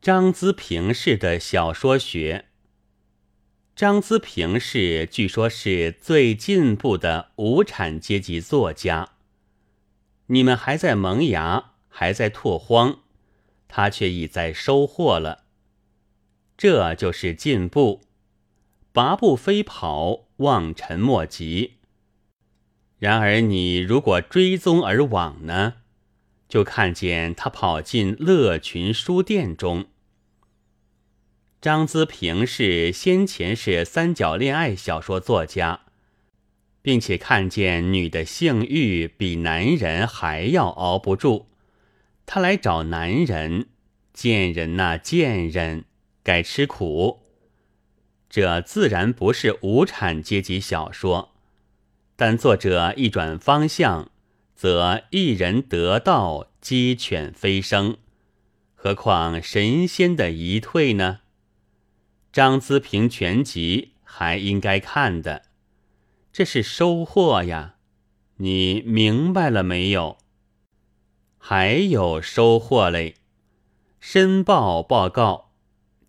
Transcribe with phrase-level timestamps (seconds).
[0.00, 2.44] 张资平式的小说学。
[3.74, 9.10] 张资平是据说是最进步的无产阶级作家。
[10.26, 13.00] 你们还在萌芽，还在拓荒，
[13.66, 15.44] 他却已在收获了。
[16.56, 18.02] 这就是进步，
[18.92, 21.78] 拔步飞跑，望尘莫及。
[22.98, 25.74] 然而你如果追踪而往呢？
[26.48, 29.86] 就看见他跑进乐群书店中。
[31.60, 35.80] 张资平是先前是三角恋爱小说作家，
[36.80, 41.46] 并且看见女的性欲比男人还要熬不住，
[42.24, 43.66] 他来找男人，
[44.12, 45.84] 贱人呐贱人，
[46.22, 47.20] 该吃苦。
[48.30, 51.34] 这自然不是无产阶级小说，
[52.14, 54.10] 但作者一转方向。
[54.58, 57.96] 则一人得道，鸡犬飞升，
[58.74, 61.20] 何况神仙的一退呢？
[62.32, 65.42] 张资平全集还应该看的，
[66.32, 67.76] 这是收获呀！
[68.38, 70.18] 你明白了没有？
[71.38, 73.14] 还有收获嘞！
[74.00, 75.52] 申报报告，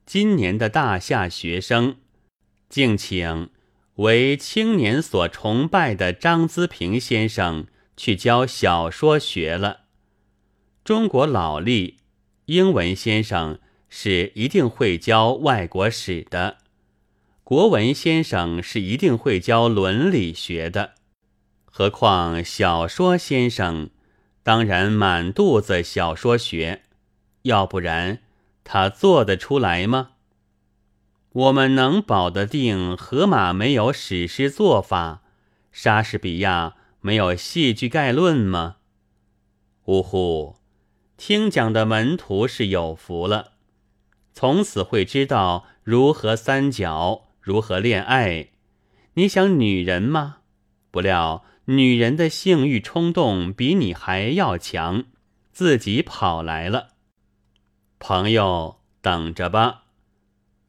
[0.08, 1.97] 今年的大夏学生，
[2.67, 3.52] 敬请
[3.97, 7.67] 为青年所崇拜的张资平先生。
[8.00, 9.81] 去教小说学了。
[10.86, 11.97] 中国老历
[12.45, 16.59] 英文先生是一定会教外国史的，
[17.44, 20.94] 国文先生是一定会教伦理学的，
[21.66, 23.89] 何况小说先生，
[24.44, 26.84] 当然满肚子小说学，
[27.41, 28.19] 要不然
[28.63, 30.11] 他做得出来吗？
[31.34, 35.22] 我们能保得定荷马没有史诗做法，
[35.73, 36.78] 莎士比亚？
[37.02, 38.78] 没有戏剧概论吗？
[39.86, 40.58] 呜呼！
[41.16, 43.53] 听讲的门徒是有福了，
[44.33, 48.50] 从此会知道如何三角，如何恋爱。
[49.14, 50.38] 你想女人吗？
[50.91, 55.06] 不料女人的性欲冲动比你还要强，
[55.51, 56.90] 自己跑来了。
[57.97, 59.84] 朋友，等着吧。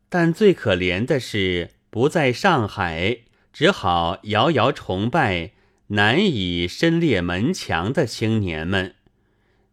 [0.08, 3.18] 但最可怜的是，不在上海，
[3.52, 5.52] 只好遥遥崇拜。
[5.92, 8.94] 难以深列门墙的青年们，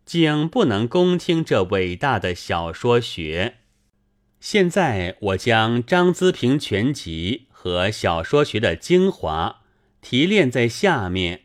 [0.03, 3.57] 竟不能恭听这伟大的小说学。
[4.39, 9.61] 现在我将张资平全集和小说学的精华
[10.01, 11.41] 提炼在下面，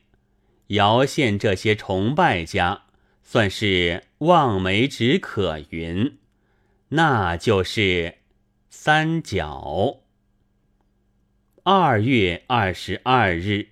[0.69, 2.85] 遥羡这些崇拜家，
[3.23, 6.19] 算是望梅止渴云。
[6.91, 8.21] 那就是
[8.71, 9.99] 三角。
[11.65, 13.72] 二月二十二日。